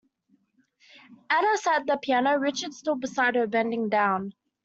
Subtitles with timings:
[1.29, 4.33] Ada sat at the piano; Richard stood beside her, bending down.